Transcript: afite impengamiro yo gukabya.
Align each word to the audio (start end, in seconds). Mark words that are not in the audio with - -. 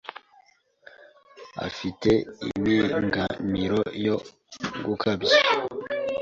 afite 1.67 2.09
impengamiro 2.49 3.81
yo 4.05 4.15
gukabya. 4.85 5.35